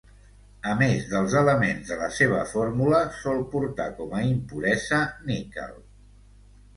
[0.69, 5.77] A més dels elements de la seva fórmula, sol portar com a impuresa níquel.